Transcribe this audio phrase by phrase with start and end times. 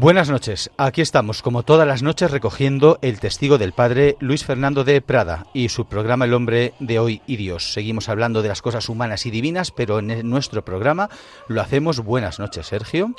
[0.00, 0.70] Buenas noches.
[0.78, 5.44] Aquí estamos, como todas las noches, recogiendo el testigo del padre Luis Fernando de Prada
[5.52, 7.74] y su programa El hombre de hoy y Dios.
[7.74, 11.10] Seguimos hablando de las cosas humanas y divinas, pero en nuestro programa
[11.48, 12.00] lo hacemos.
[12.00, 13.14] Buenas noches, Sergio.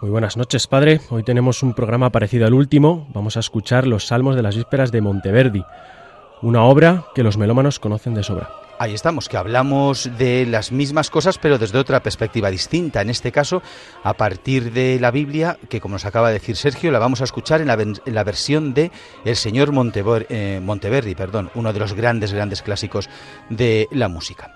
[0.00, 1.00] Muy buenas noches, padre.
[1.10, 3.08] Hoy tenemos un programa parecido al último.
[3.12, 5.64] Vamos a escuchar los salmos de las vísperas de Monteverdi,
[6.40, 8.65] una obra que los melómanos conocen de sobra.
[8.78, 13.00] Ahí estamos, que hablamos de las mismas cosas pero desde otra perspectiva distinta.
[13.00, 13.62] En este caso,
[14.02, 17.24] a partir de la Biblia, que como nos acaba de decir Sergio, la vamos a
[17.24, 18.90] escuchar en la, versión de
[19.24, 19.72] El señor
[20.28, 23.08] eh, Monteverdi, perdón, uno de los grandes, grandes clásicos
[23.48, 24.54] de la música.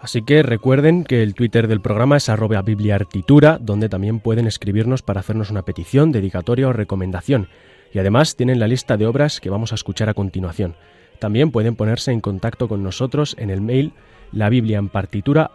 [0.00, 5.02] Así que recuerden que el Twitter del programa es arroba bibliartitura, donde también pueden escribirnos
[5.02, 7.48] para hacernos una petición, dedicatoria o recomendación.
[7.92, 10.76] Y además tienen la lista de obras que vamos a escuchar a continuación.
[11.24, 13.94] También pueden ponerse en contacto con nosotros en el mail
[14.30, 15.50] la biblia en partitura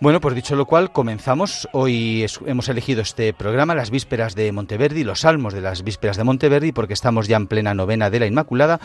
[0.00, 1.68] Bueno, pues dicho lo cual, comenzamos.
[1.72, 6.24] Hoy hemos elegido este programa, las vísperas de Monteverdi, los salmos de las vísperas de
[6.24, 8.80] Monteverdi, porque estamos ya en plena novena de la Inmaculada,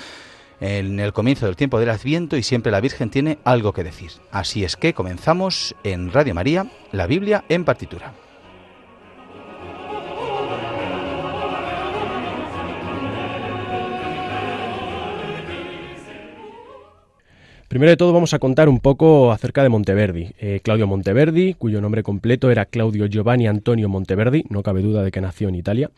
[0.59, 4.11] en el comienzo del tiempo del Adviento y siempre la Virgen tiene algo que decir.
[4.31, 8.13] Así es que comenzamos en Radio María, la Biblia en partitura.
[17.72, 20.33] Primero de todo vamos a contar un poco acerca de Monteverdi.
[20.39, 25.12] Eh, Claudio Monteverdi, cuyo nombre completo era Claudio Giovanni Antonio Monteverdi, no cabe duda de
[25.12, 25.90] que nació en Italia,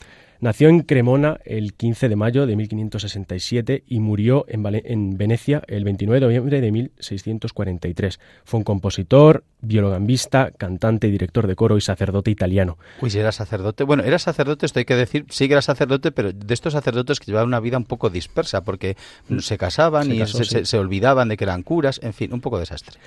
[0.43, 6.19] Nació en Cremona el 15 de mayo de 1567 y murió en, Venecia el 29
[6.19, 8.19] de noviembre de 1643.
[8.43, 12.77] Fue un compositor, biologambista, cantante y director de coro y sacerdote italiano.
[12.99, 13.85] Uy, si era sacerdote.
[13.85, 17.21] Bueno, era sacerdote, esto hay que decir, sí que era sacerdote, pero de estos sacerdotes
[17.21, 18.97] que llevaban una vida un poco dispersa, porque
[19.39, 22.99] se casaban y se olvidaban de que eran curas, en fin, un poco desastre.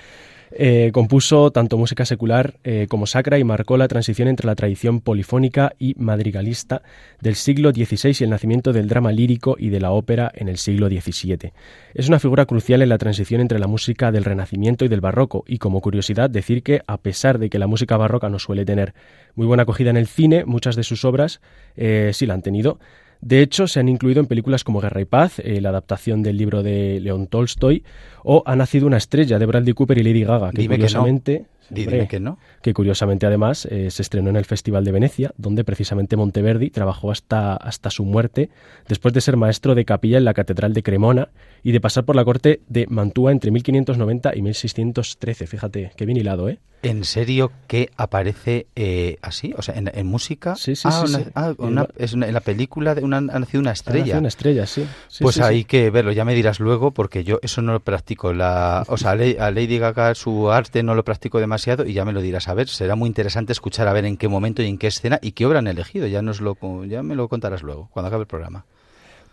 [0.52, 5.00] Eh, compuso tanto música secular eh, como sacra y marcó la transición entre la tradición
[5.00, 6.82] polifónica y madrigalista
[7.20, 10.58] del siglo XVI y el nacimiento del drama lírico y de la ópera en el
[10.58, 11.52] siglo XVII.
[11.94, 15.44] Es una figura crucial en la transición entre la música del Renacimiento y del Barroco,
[15.46, 18.94] y como curiosidad decir que, a pesar de que la música barroca no suele tener
[19.34, 21.40] muy buena acogida en el cine, muchas de sus obras
[21.76, 22.78] eh, sí la han tenido.
[23.20, 26.36] De hecho, se han incluido en películas como Guerra y Paz, eh, la adaptación del
[26.36, 27.84] libro de León Tolstoy,
[28.22, 31.46] o Ha nacido una estrella de Bradley Cooper y Lady Gaga, que curiosamente...
[31.72, 32.38] que no.
[32.62, 37.10] Que curiosamente además eh, se estrenó en el Festival de Venecia, donde precisamente Monteverdi trabajó
[37.10, 38.50] hasta, hasta su muerte,
[38.88, 41.28] después de ser maestro de capilla en la Catedral de Cremona
[41.62, 45.46] y de pasar por la corte de Mantua entre 1590 y 1613.
[45.46, 46.58] Fíjate, qué bien hilado, ¿eh?
[46.82, 49.52] ¿En serio que aparece eh, así?
[49.56, 50.54] O sea, en, música.
[50.54, 51.54] Sí, sí, ah, sí, ah,
[51.96, 53.98] es en la película de una, ha nacido una estrella.
[53.98, 54.86] Ha nacido una estrella, sí.
[55.20, 58.32] pues hay que verlo, ya me dirás luego, porque yo eso no lo practico.
[58.32, 62.12] La, o sea, a Lady Gaga su arte no lo practico demasiado y ya me
[62.12, 62.48] lo dirás.
[62.48, 65.18] A ver, será muy interesante escuchar a ver en qué momento y en qué escena
[65.22, 66.06] y qué obra han elegido.
[66.06, 68.66] Ya, nos lo, ya me lo contarás luego, cuando acabe el programa.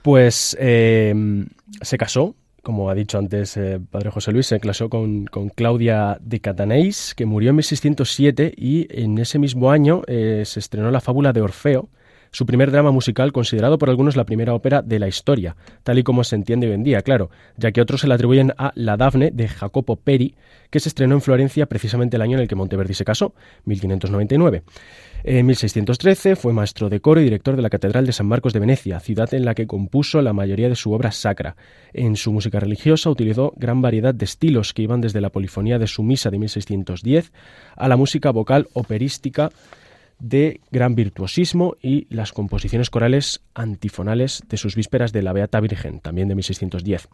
[0.01, 1.13] Pues eh,
[1.81, 6.39] se casó como ha dicho antes eh, padre José Luis, se casó con, Claudia de
[6.39, 11.33] Catanais, que murió en 1607 y en ese mismo año eh, se estrenó la fábula
[11.33, 11.89] de Orfeo,
[12.33, 16.03] su primer drama musical considerado por algunos la primera ópera de la historia, tal y
[16.03, 18.97] como se entiende hoy en día, claro, ya que otros se la atribuyen a La
[18.97, 20.35] Dafne de Jacopo Peri,
[20.69, 23.35] que se estrenó en Florencia precisamente el año en el que Monteverdi se casó,
[23.65, 24.63] 1599.
[25.25, 28.59] En 1613 fue maestro de coro y director de la Catedral de San Marcos de
[28.59, 31.55] Venecia, ciudad en la que compuso la mayoría de su obra sacra.
[31.93, 35.87] En su música religiosa utilizó gran variedad de estilos que iban desde la polifonía de
[35.87, 37.31] su misa de 1610
[37.77, 39.51] a la música vocal operística
[40.23, 45.99] de gran virtuosismo y las composiciones corales antifonales de sus vísperas de la Beata Virgen,
[45.99, 47.09] también de 1610.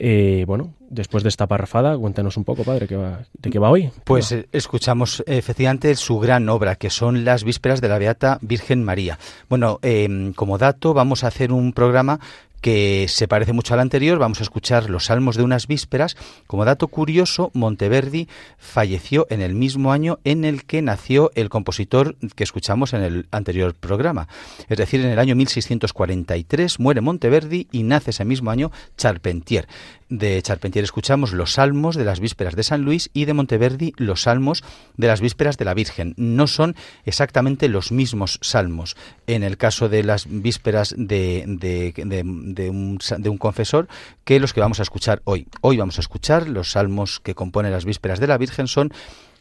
[0.00, 3.90] Eh, bueno, después de esta parrafada, cuéntanos un poco, padre, ¿de qué va hoy?
[4.04, 8.84] Pues eh, escuchamos efectivamente su gran obra, que son las vísperas de la Beata Virgen
[8.84, 9.18] María.
[9.48, 12.20] Bueno, em, como dato, vamos a hacer un programa
[12.60, 14.18] que se parece mucho al anterior.
[14.18, 16.16] Vamos a escuchar los salmos de unas vísperas.
[16.46, 22.16] Como dato curioso, Monteverdi falleció en el mismo año en el que nació el compositor
[22.34, 24.28] que escuchamos en el anterior programa.
[24.68, 29.68] Es decir, en el año 1643 muere Monteverdi y nace ese mismo año Charpentier.
[30.08, 34.22] De Charpentier escuchamos los salmos de las vísperas de San Luis y de Monteverdi los
[34.22, 34.64] salmos
[34.96, 36.14] de las vísperas de la Virgen.
[36.16, 38.96] No son exactamente los mismos salmos.
[39.26, 42.22] En el caso de las vísperas de de,
[42.70, 43.88] un, de un confesor
[44.24, 45.46] que los que vamos a escuchar hoy.
[45.60, 48.92] Hoy vamos a escuchar los salmos que componen las vísperas de la Virgen son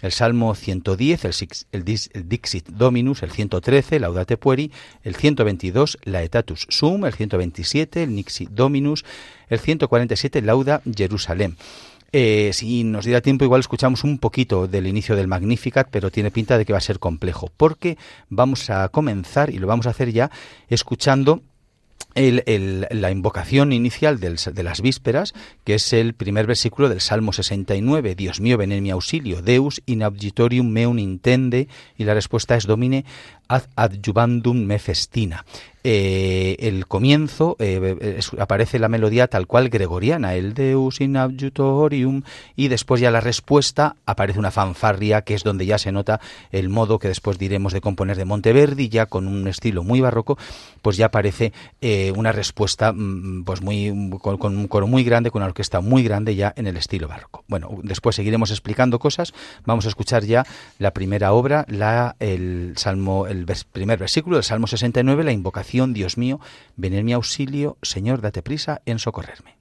[0.02, 1.34] el Salmo 110, el,
[1.72, 4.72] el, Dixit Dominus, el 113, Laudate Pueri,
[5.04, 9.06] el 122, Laetatus Sum, el 127, el Nixit Dominus,
[9.50, 11.56] el 147, Lauda Jerusalem.
[12.14, 16.32] Eh, si nos diera tiempo, igual escuchamos un poquito del inicio del Magnificat, pero tiene
[16.32, 17.98] pinta de que va a ser complejo, porque
[18.30, 20.32] vamos a comenzar, y lo vamos a hacer ya,
[20.70, 21.42] escuchando
[22.18, 25.34] la invocación inicial de las vísperas,
[25.64, 29.82] que es el primer versículo del Salmo 69, Dios mío, ven en mi auxilio, Deus
[29.86, 31.68] in auditorium meum intende,
[31.98, 33.06] y la respuesta es Domine
[33.48, 35.46] ad adjuvandum me festina.
[35.90, 42.24] Eh, el comienzo eh, aparece la melodía tal cual gregoriana, el Deus in adjutorium,
[42.58, 46.20] y después ya la respuesta aparece una fanfarria que es donde ya se nota
[46.52, 50.38] el modo que después diremos de componer de Monteverdi, ya con un estilo muy barroco,
[50.82, 55.42] pues ya aparece eh, una respuesta mm, pues muy con, un coro muy grande, con
[55.42, 57.44] una orquesta muy grande ya en el estilo barroco.
[57.48, 59.34] Bueno, después seguiremos explicando cosas,
[59.66, 60.46] vamos a escuchar ya
[60.80, 66.18] la primera obra, la, el Salmo, el primer versículo del Salmo 69, la invocación Dios
[66.18, 66.40] mío,
[66.76, 69.57] ven en mi auxilio, Señor, date prisa en socorrerme.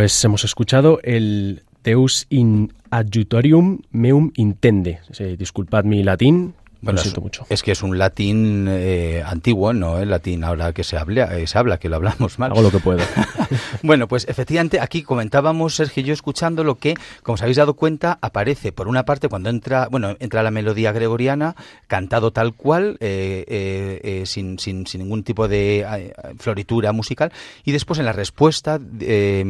[0.00, 5.00] Pues hemos escuchado el Deus in adjutorium meum intende.
[5.36, 7.46] disculpad mi latín, bueno, lo siento mucho.
[7.50, 11.46] Es que es un latín eh, antiguo, no el latín ahora que se habla, eh,
[11.46, 12.52] se habla, que lo hablamos mal.
[12.52, 13.00] Hago lo que puedo.
[13.82, 17.74] bueno, pues efectivamente aquí comentábamos, Sergio y yo, escuchando lo que, como os habéis dado
[17.74, 21.54] cuenta, aparece por una parte cuando entra, bueno, entra la melodía gregoriana,
[21.86, 27.32] cantado tal cual, eh, sin, sin, sin, ningún tipo de floritura musical,
[27.64, 28.78] y después en la respuesta,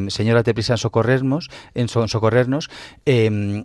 [0.09, 2.71] señora te prisa en socorrernos, en socorrernos,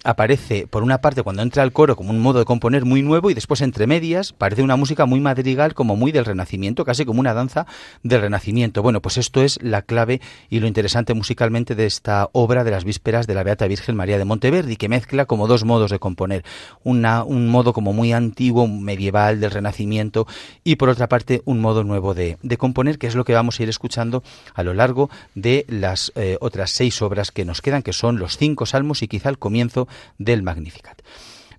[0.03, 3.29] aparece por una parte cuando entra el coro como un modo de componer muy nuevo
[3.29, 7.05] y después pues entre medias parece una música muy madrigal, como muy del Renacimiento, casi
[7.05, 7.65] como una danza
[8.03, 8.83] del Renacimiento.
[8.83, 10.19] Bueno, pues esto es la clave
[10.49, 14.17] y lo interesante musicalmente de esta obra de las vísperas de la Beata Virgen María
[14.17, 16.43] de Monteverdi, que mezcla como dos modos de componer.
[16.83, 20.27] Una, un modo como muy antiguo, medieval, del Renacimiento,
[20.65, 23.63] y por otra parte un modo nuevo de, componer, que es lo que vamos a
[23.63, 24.21] ir escuchando
[24.53, 28.35] a lo largo de las eh, otras seis obras que nos quedan, que son los
[28.35, 31.01] cinco salmos y quizá el comienzo del Magnificat.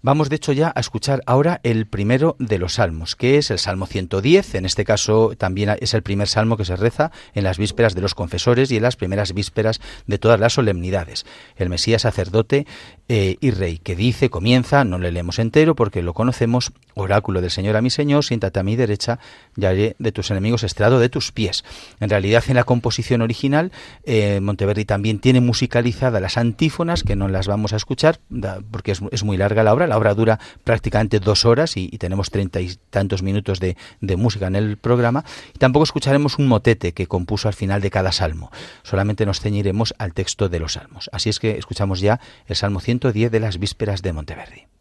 [0.06, 3.58] Vamos de hecho ya a escuchar ahora el primero de los salmos, que es el
[3.58, 4.54] Salmo 110.
[4.54, 8.02] En este caso también es el primer salmo que se reza en las vísperas de
[8.02, 11.26] los confesores y en las primeras vísperas de todas las solemnidades.
[11.56, 12.68] El Mesías sacerdote
[13.08, 17.50] eh, y rey, que dice, comienza, no le leemos entero porque lo conocemos, oráculo del
[17.50, 19.18] Señor a mi Señor, siéntate a mi derecha
[19.56, 21.64] y haré de tus enemigos estrado de tus pies.
[21.98, 23.72] En realidad en la composición original
[24.04, 28.20] eh, Monteverdi también tiene musicalizada las antífonas, que no las vamos a escuchar
[28.70, 32.76] porque es, muy larga la obra, obra dura prácticamente dos horas y, tenemos treinta y
[32.90, 35.24] tantos minutos de, de, música en el programa.
[35.54, 38.50] Y tampoco escucharemos un motete que compuso al final de cada salmo.
[38.82, 41.10] Solamente nos ceñiremos al texto de los salmos.
[41.12, 44.75] Así es que escuchamos ya el Salmo 110 de las vísperas de Monteverdi.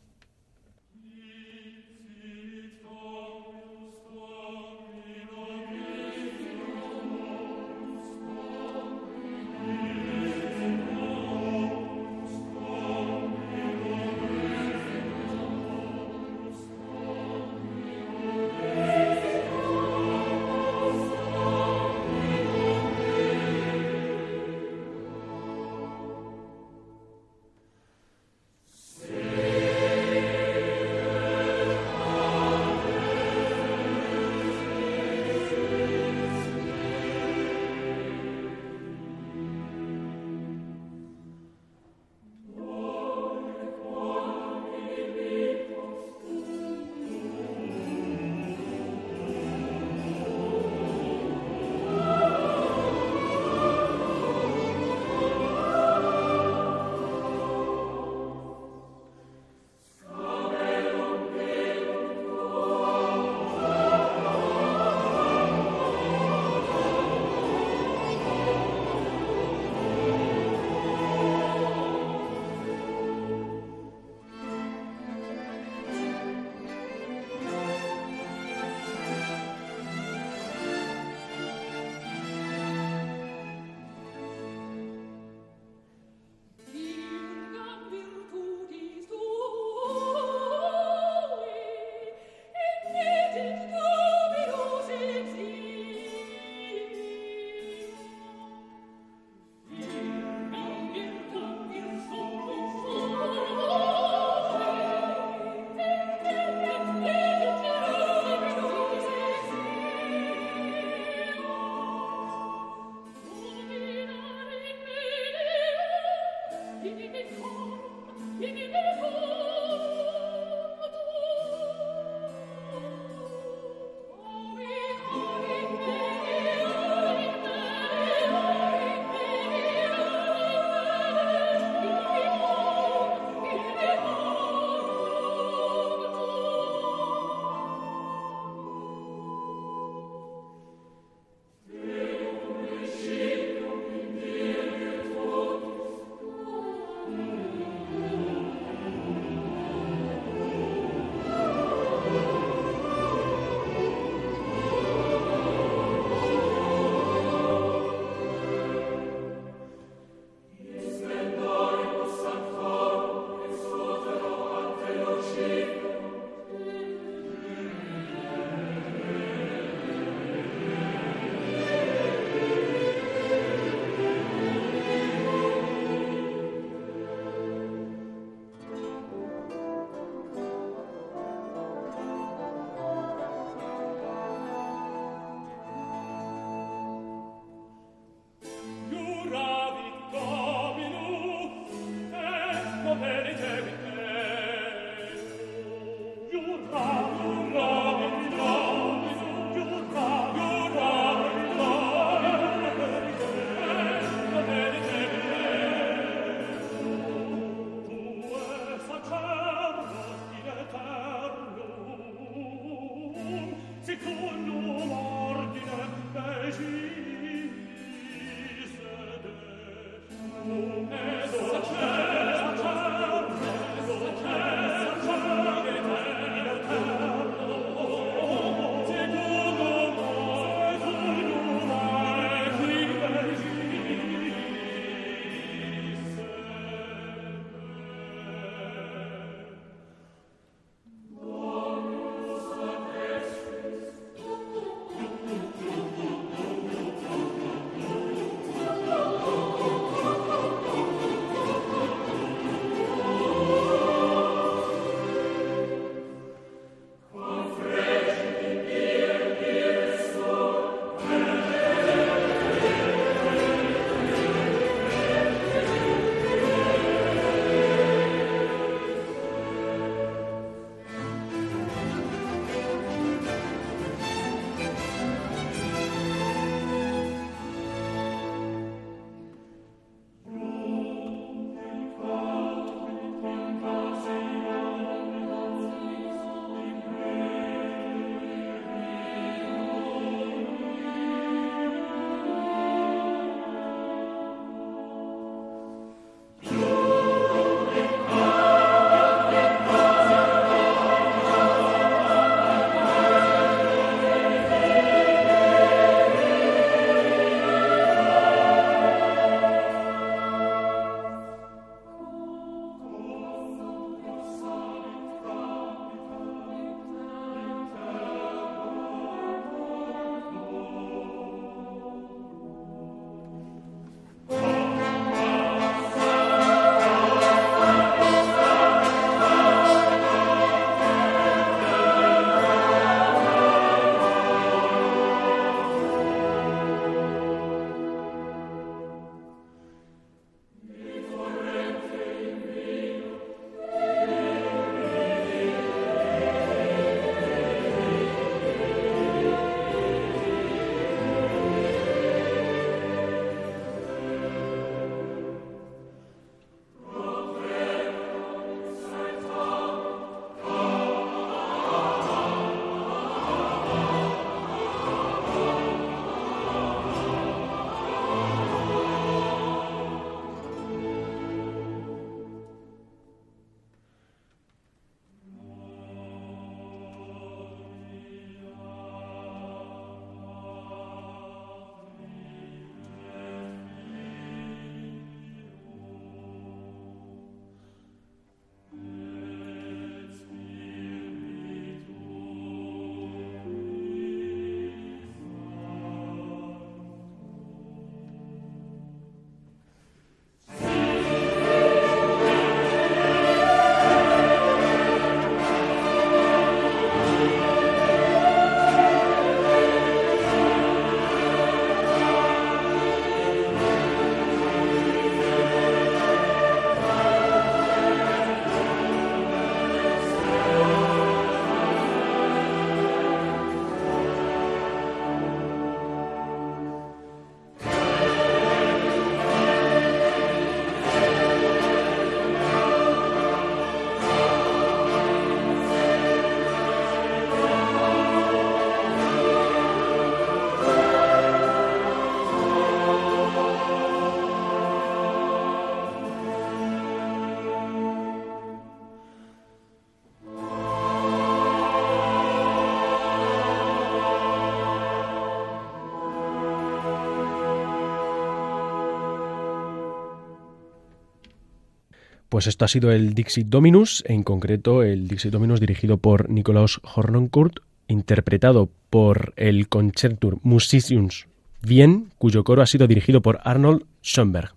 [462.36, 466.82] Pues esto ha sido el Dixit Dominus, en concreto el Dixit Dominus dirigido por Nikolaus
[466.84, 471.28] Hornoncourt, interpretado por el Concertur Musicians
[471.65, 474.54] Wien, cuyo coro ha sido dirigido por Arnold Schoenberg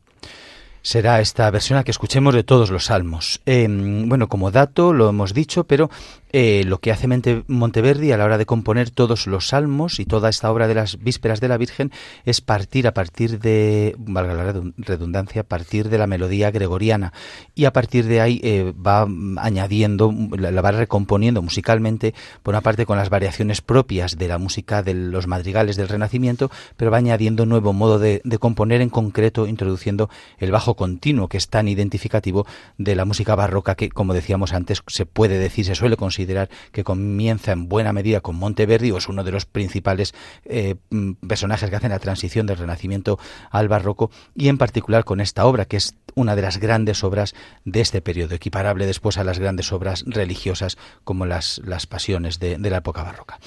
[0.82, 3.42] será esta versión a que escuchemos de todos los salmos.
[3.44, 5.90] Em, bueno, como dato lo hemos dicho, pero
[6.30, 7.08] eh, lo que hace
[7.46, 10.98] Monteverdi a la hora de componer todos los salmos y toda esta obra de las
[10.98, 11.90] vísperas de la Virgen
[12.24, 17.12] es partir a partir de, valga la redundancia, partir de la melodía gregoriana.
[17.54, 19.08] Y a partir de ahí eh, va
[19.40, 24.82] añadiendo, la, va recomponiendo musicalmente, por una parte con las variaciones propias de la música
[24.82, 28.90] de los madrigales del Renacimiento, pero va añadiendo un nuevo modo de, de componer en
[28.90, 34.12] concreto, introduciendo el bajo continuo que es tan identificativo de la música barroca que, como
[34.12, 38.34] decíamos antes, se puede decir, se suele considerar considerar que comienza en buena medida con
[38.34, 42.56] Monteverdi, o es uno de los principales eh, mm, personajes que hacen la transición del
[42.56, 43.20] Renacimiento
[43.52, 47.36] al Barroco, y en particular con esta obra, que es una de las grandes obras
[47.64, 52.58] de este periodo, equiparable después a las grandes obras religiosas como las, las pasiones de,
[52.58, 53.38] de la época barroca.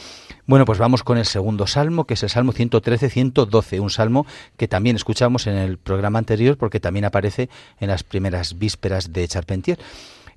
[0.48, 4.70] Bueno, pues vamos con el segundo salmo, que es el Salmo 113-112, un salmo que
[4.70, 7.50] también escuchamos en el programa anterior porque también aparece
[7.82, 9.78] en las primeras vísperas de Charpentier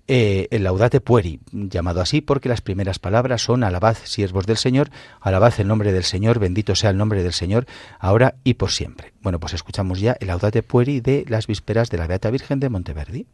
[0.06, 4.90] eh, el Laudate Pueri, llamado así porque las primeras palabras son alabad siervos del Señor,
[5.20, 7.66] alabad el nombre del Señor, bendito sea el nombre del Señor,
[7.98, 9.12] ahora y por siempre.
[9.22, 12.68] Bueno, pues escuchamos ya el Laudate Pueri de las vísperas de la Beata Virgen de
[12.68, 13.26] Monteverdi.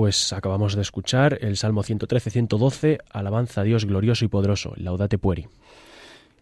[0.00, 5.48] Pues acabamos de escuchar el Salmo 113-112, Alabanza a Dios glorioso y poderoso, Laudate Pueri.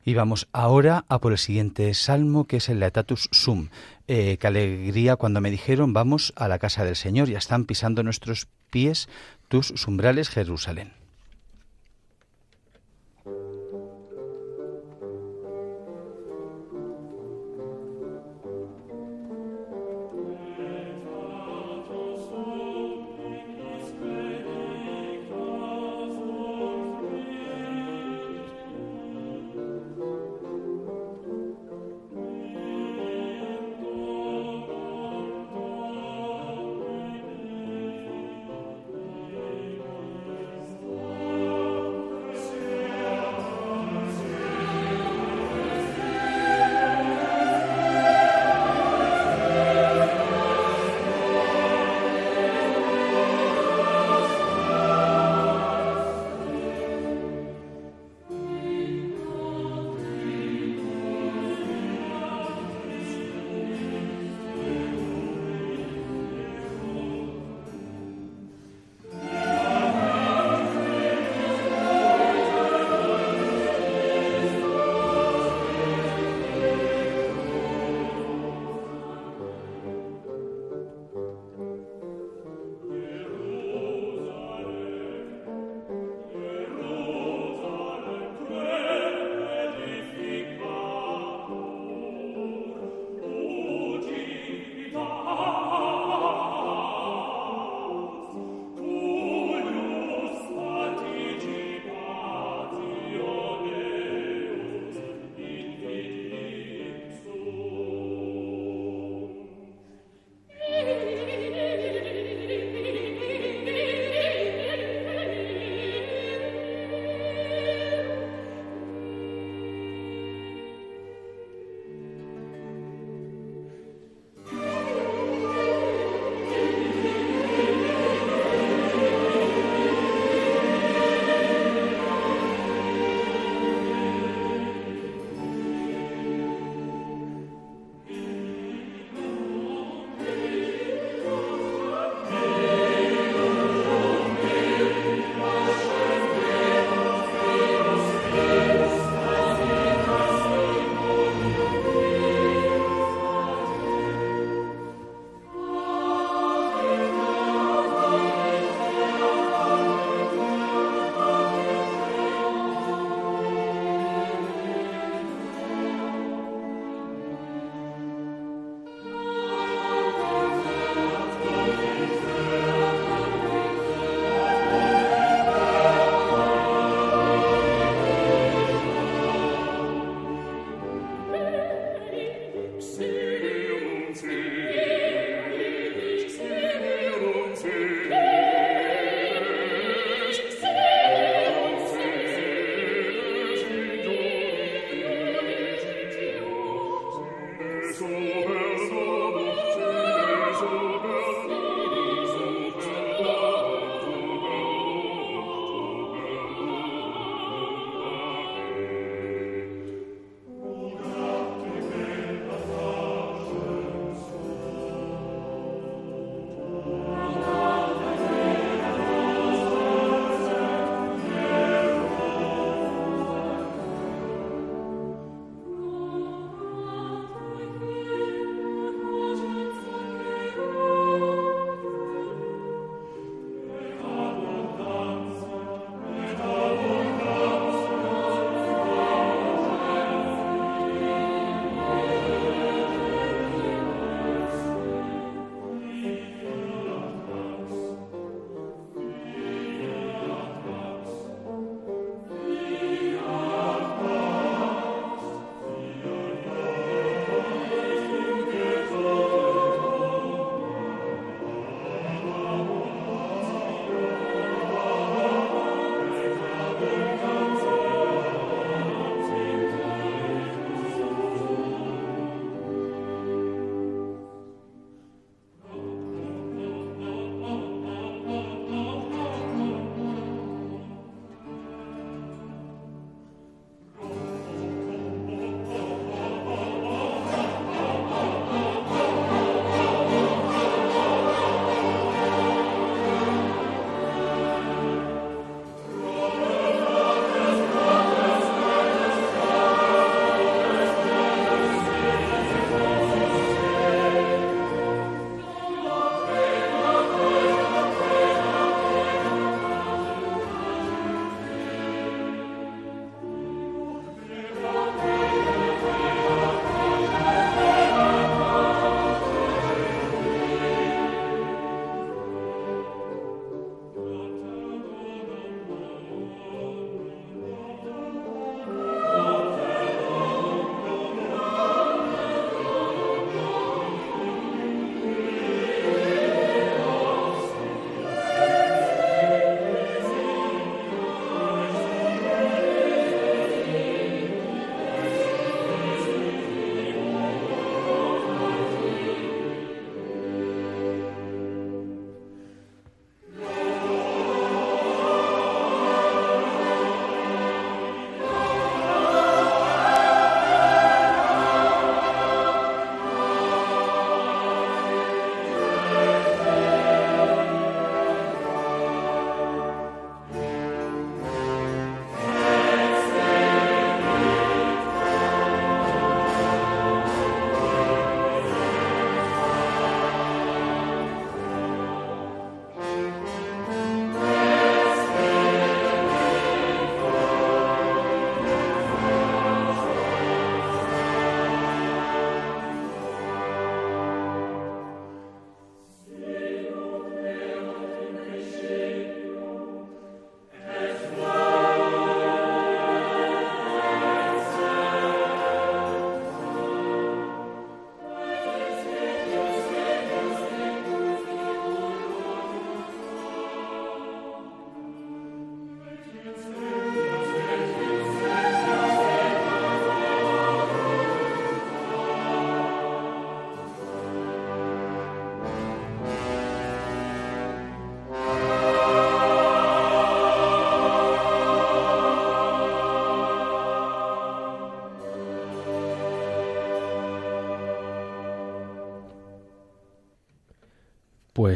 [0.04, 3.70] Y vamos ahora a por el siguiente salmo, que es el Leatatus Sum.
[4.06, 8.04] Eh, qué alegría cuando me dijeron, vamos a la casa del Señor, ya están pisando
[8.04, 9.08] nuestros pies
[9.48, 10.92] tus umbrales, Jerusalén.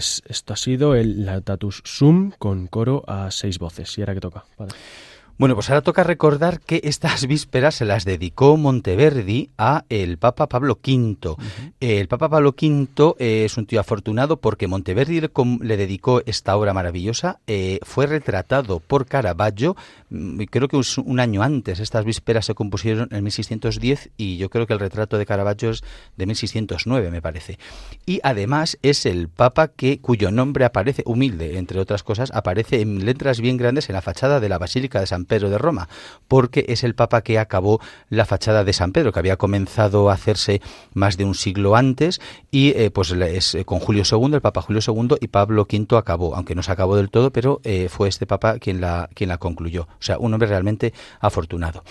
[0.03, 3.97] Pues esto ha sido el Lautatus Sum con coro a seis voces.
[3.97, 4.45] ¿Y ahora qué toca?
[5.39, 10.49] Bueno, pues ahora toca recordar que estas vísperas se las dedicó Monteverdi a el Papa
[10.49, 11.37] Pablo V.
[11.81, 15.21] El Papa Pablo V eh, es un tío afortunado porque Monteverdi
[15.61, 17.41] le, dedicó esta obra maravillosa.
[17.47, 19.75] Eh, fue retratado por Caravaggio,
[20.11, 21.81] mm, creo que un año antes.
[21.81, 25.83] Estas vísperas se compusieron en 1610 y yo creo que el retrato de Caravaggio es
[26.17, 27.59] de 1609, me parece.
[28.07, 33.05] Y además es el Papa que cuyo nombre aparece, humilde, entre otras cosas, aparece en
[33.05, 35.89] letras bien grandes en la fachada de la Basílica de San Pedro de Roma,
[36.29, 40.15] porque es el Papa que acabó la fachada de San Pedro, que había comenzado a
[40.15, 40.61] hacerse
[40.95, 44.63] más de un siglo antes, y eh, pues es eh, con Julio II, el Papa
[44.63, 48.09] Julio II, y Pablo V acabó, aunque no se acabó del todo, pero eh, fue
[48.09, 49.83] este Papa quien la, quien la concluyó.
[49.83, 51.85] O sea, un hombre realmente afortunado.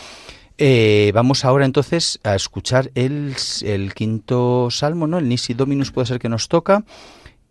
[1.14, 5.18] vamos ahora entonces a escuchar el, el, quinto salmo, ¿no?
[5.18, 6.84] El Nisi Dominus puede ser que nos toca.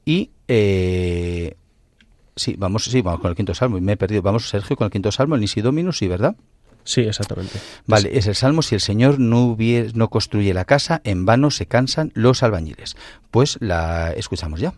[0.05, 0.31] Y
[2.40, 3.76] Sí, vamos, sí, vamos con el quinto salmo.
[3.76, 4.22] Y me he perdido.
[4.22, 6.36] Vamos, Sergio, con el quinto salmo, el Nisi Dominus, sí, ¿verdad?
[6.84, 7.61] Sí, exactamente.
[7.86, 9.59] Vale, es el salmo, si el Señor no,
[9.93, 12.97] no construye la casa, en vano se cansan los albañiles.
[13.30, 14.72] Pues la escuchamos ya.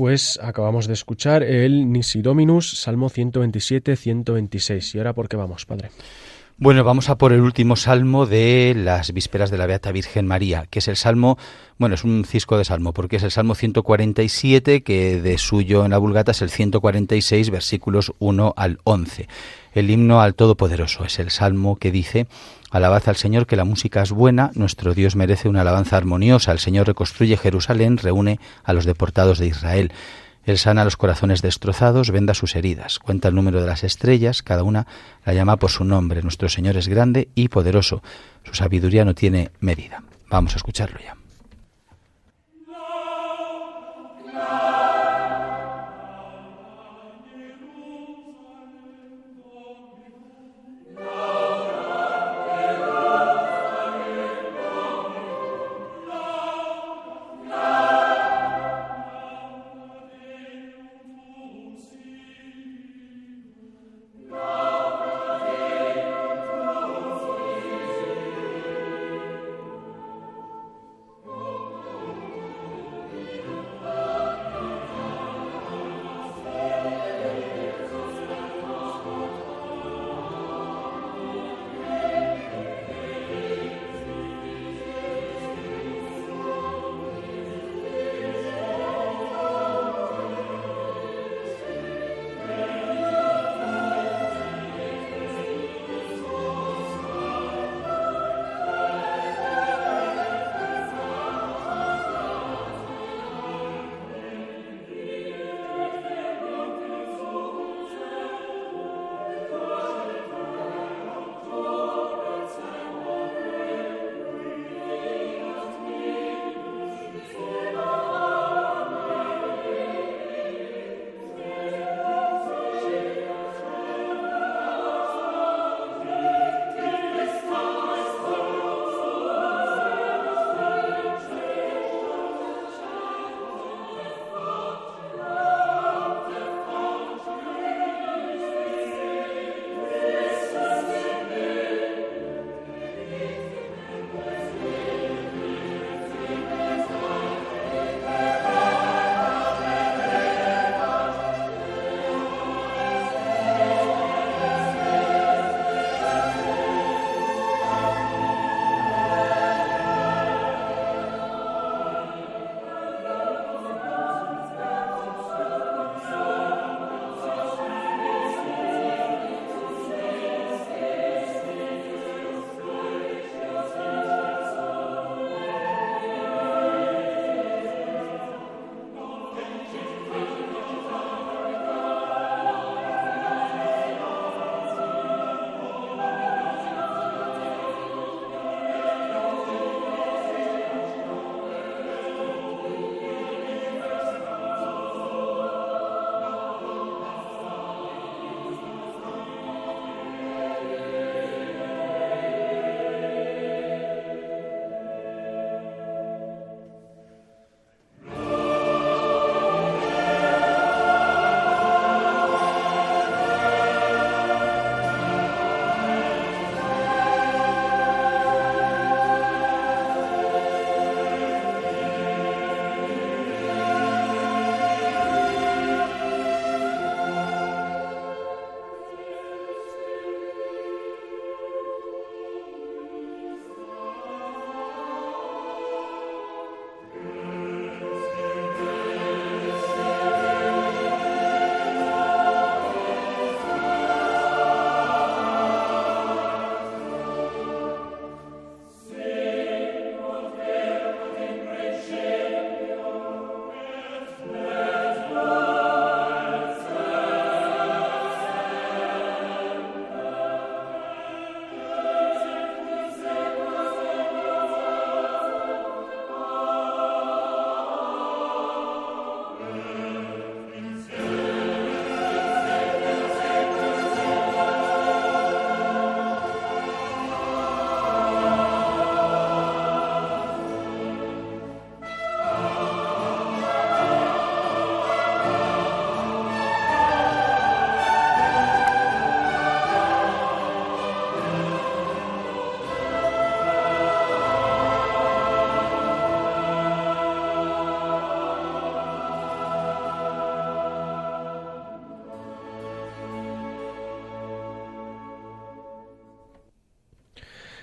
[0.00, 4.94] Pues acabamos de escuchar el Nisi Dominus, Salmo 127-126.
[4.94, 5.90] ¿Y ahora por qué vamos, Padre?
[6.62, 10.66] Bueno, vamos a por el último salmo de las vísperas de la Beata Virgen María,
[10.68, 11.38] que es el salmo,
[11.78, 15.92] bueno, es un cisco de salmo, porque es el salmo 147, que de suyo en
[15.92, 19.26] la Vulgata es el 146, versículos 1 al 11.
[19.72, 22.26] El himno al Todopoderoso es el salmo que dice,
[22.70, 26.58] Alabad al Señor que la música es buena, nuestro Dios merece una alabanza armoniosa, el
[26.58, 29.92] Señor reconstruye Jerusalén, reúne a los deportados de Israel.
[30.44, 34.62] Él sana los corazones destrozados, venda sus heridas, cuenta el número de las estrellas, cada
[34.62, 34.86] una
[35.24, 36.22] la llama por su nombre.
[36.22, 38.02] Nuestro Señor es grande y poderoso,
[38.44, 40.02] su sabiduría no tiene medida.
[40.28, 41.19] Vamos a escucharlo ya.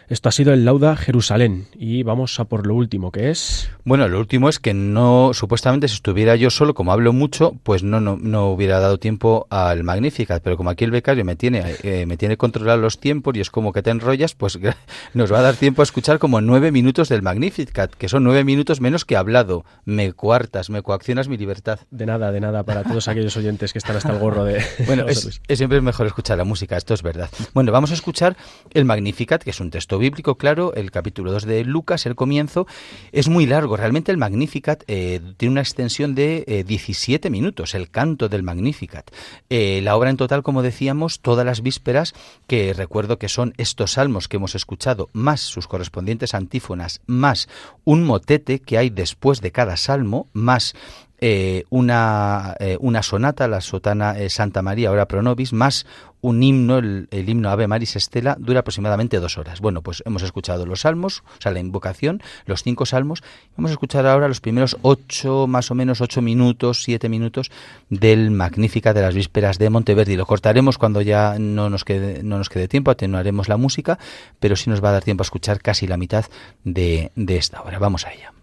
[0.09, 3.69] Esto ha sido el Lauda Jerusalén y vamos a por lo último, que es...
[3.83, 7.83] Bueno, lo último es que no, supuestamente si estuviera yo solo, como hablo mucho, pues
[7.83, 11.75] no, no, no hubiera dado tiempo al Magnificat, pero como aquí el becario me tiene,
[11.83, 14.57] eh, me tiene controlar los tiempos y es como que te enrollas, pues
[15.13, 18.45] nos va a dar tiempo a escuchar como nueve minutos del Magnificat, que son nueve
[18.45, 19.65] minutos menos que hablado.
[19.83, 21.81] Me cuartas, me coaccionas mi libertad.
[21.91, 24.63] De nada, de nada, para todos aquellos oyentes que están hasta el gorro de...
[24.85, 27.29] bueno, es, siempre es mejor escuchar la música, esto es verdad.
[27.53, 28.37] Bueno, vamos a escuchar
[28.73, 32.67] el Magnificat, que es un texto bíblico, claro, el capítulo 2 de Lucas, el comienzo.
[33.11, 37.89] Es muy largo, realmente el Magnificat eh, tiene una extensión de 17 eh, minutos, el
[37.89, 39.11] canto del Magnificat.
[39.49, 42.13] Eh, la obra en total, como decíamos, todas las vísperas,
[42.47, 47.47] que recuerdo que son estos salmos que hemos escuchado, más sus correspondientes antífonas, más
[47.83, 50.75] un motete que hay después de cada salmo, más
[51.19, 55.85] eh, una, eh, una sonata, la sotana eh, Santa María, ahora pro nobis, más
[56.21, 59.61] un himno, el, himno Ave Maris Estela, dura aproximadamente dos horas.
[59.61, 63.23] Bueno, pues hemos escuchado los salmos, o sea, la invocación, los cinco salmos.
[63.55, 67.51] Vamos a escuchar ahora los primeros ocho, más o menos ocho minutos, siete minutos
[67.89, 70.15] del Magnífica de las Vísperas de Monteverdi.
[70.15, 73.99] Lo cortaremos cuando ya no nos quede, no nos quede tiempo, atenuaremos la música,
[74.39, 76.25] pero sí nos va a dar tiempo a escuchar casi la mitad
[76.63, 77.79] de, de esta hora.
[77.79, 78.36] Vamos a ella.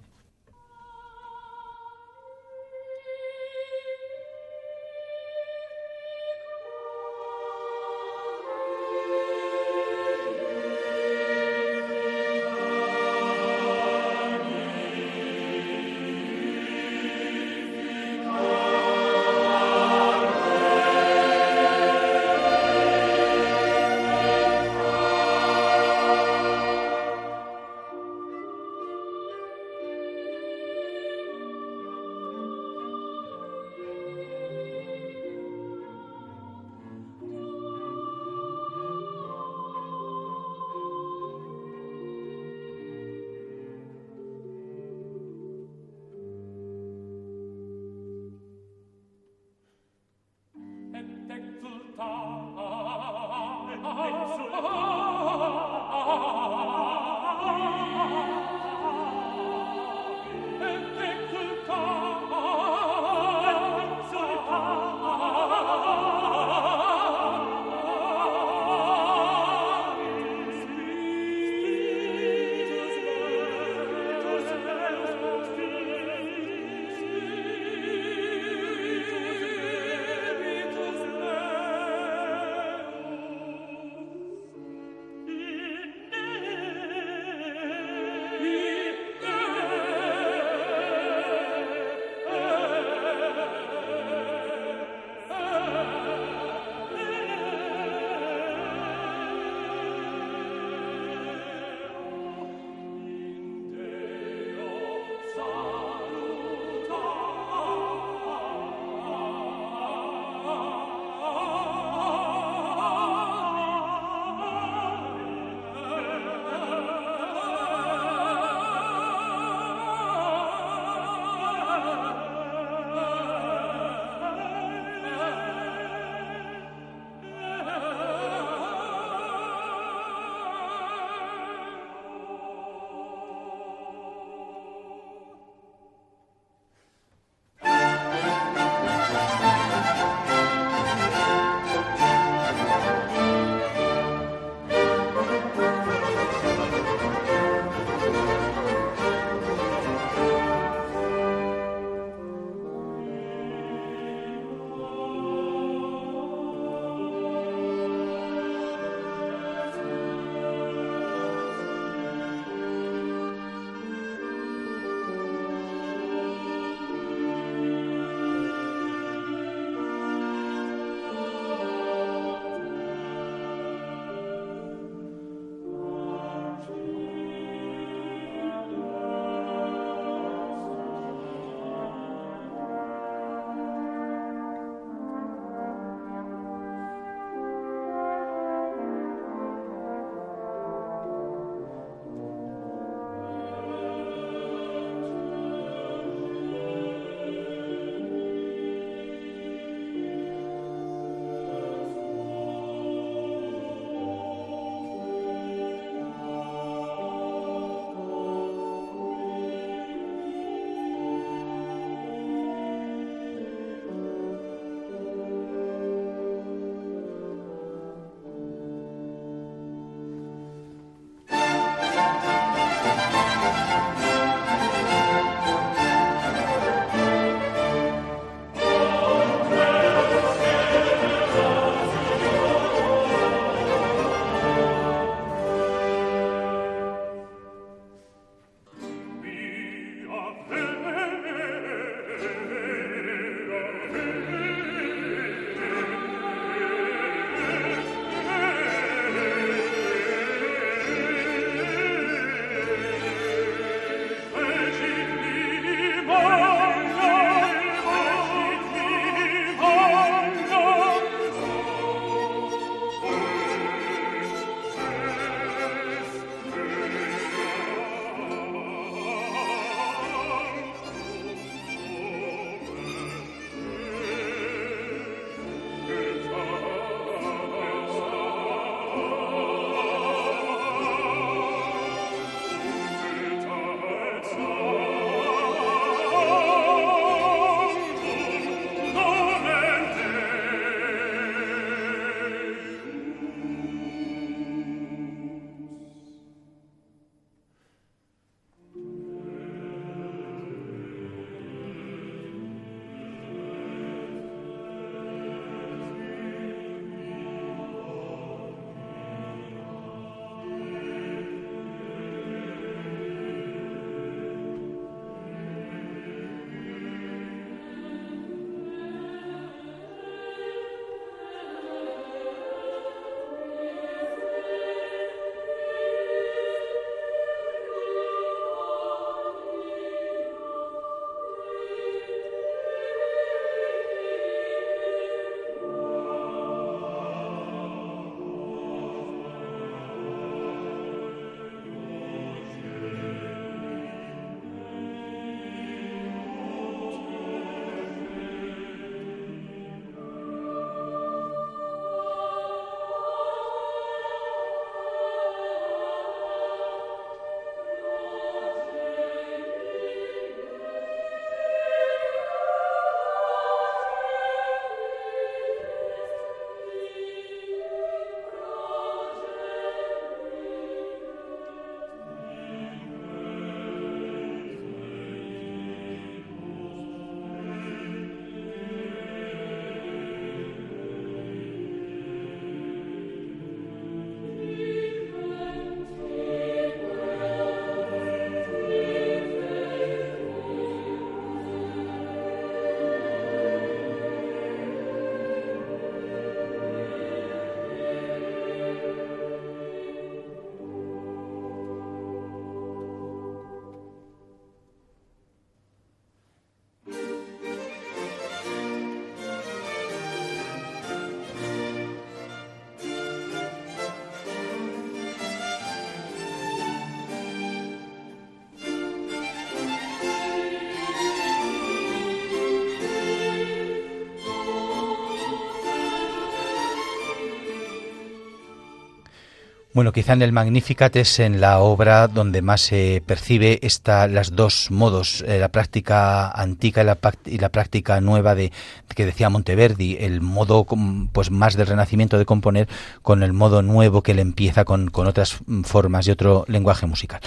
[429.75, 434.37] Bueno, quizá en el Magnificat es en la obra donde más se percibe esta, las
[434.37, 438.53] dos modos, eh, la práctica la, y la, práctica nueva de
[438.95, 440.64] que decía Monteverdi, el modo
[441.11, 442.68] pues más del renacimiento de componer
[443.03, 447.20] con el modo nuevo que le empieza con, con otras formas y otro lenguaje musical.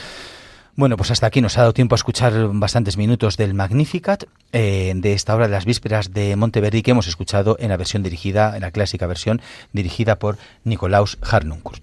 [0.78, 4.24] Bueno, pues hasta aquí nos ha dado tiempo a escuchar bastantes minutos del Magnificat,
[4.54, 8.04] eh, de esta obra de las vísperas de Monteverdi que hemos escuchado en la versión
[8.04, 9.41] dirigida, en la clásica versión
[9.74, 11.76] dirigida por Nicolaus Harnoncourt.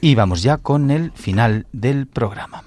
[0.00, 2.62] Y vamos ya con el final del programa.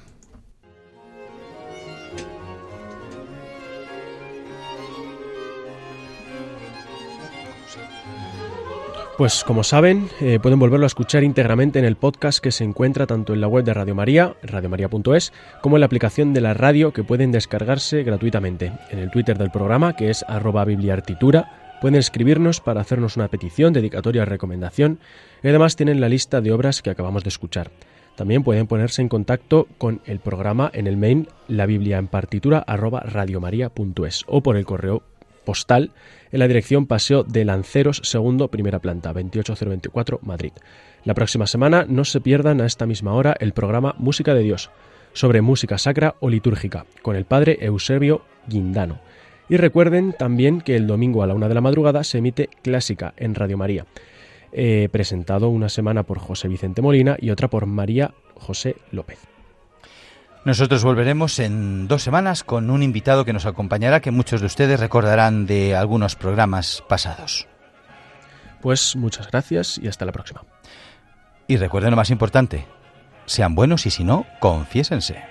[9.21, 13.05] Pues como saben, eh, pueden volverlo a escuchar íntegramente en el podcast que se encuentra
[13.05, 16.91] tanto en la web de Radio María, radiomaria.es, como en la aplicación de la radio
[16.91, 18.71] que pueden descargarse gratuitamente.
[18.89, 23.73] En el Twitter del programa, que es arroba bibliartitura, pueden escribirnos para hacernos una petición,
[23.73, 24.99] dedicatoria o recomendación,
[25.43, 27.71] y además tienen la lista de obras que acabamos de escuchar.
[28.15, 32.63] También pueden ponerse en contacto con el programa en el mail la biblia en partitura
[32.67, 35.01] radiomaria.es o por el correo
[35.43, 35.91] postal
[36.31, 40.51] en la dirección Paseo de Lanceros, segundo, primera planta, 28024, Madrid.
[41.03, 44.69] La próxima semana no se pierdan a esta misma hora el programa Música de Dios,
[45.13, 48.99] sobre música sacra o litúrgica, con el padre Eusebio Guindano.
[49.51, 53.13] Y recuerden también que el domingo a la una de la madrugada se emite Clásica
[53.17, 53.85] en Radio María,
[54.53, 59.19] eh, presentado una semana por José Vicente Molina y otra por María José López.
[60.45, 64.79] Nosotros volveremos en dos semanas con un invitado que nos acompañará, que muchos de ustedes
[64.79, 67.45] recordarán de algunos programas pasados.
[68.61, 70.45] Pues muchas gracias y hasta la próxima.
[71.47, 72.67] Y recuerden lo más importante,
[73.25, 75.30] sean buenos y si no, confiésense.